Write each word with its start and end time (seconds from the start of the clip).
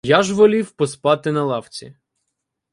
Я 0.03 0.21
ж 0.23 0.33
волів 0.33 0.71
поспати 0.71 1.31
на 1.31 1.45
лавці. 1.45 1.95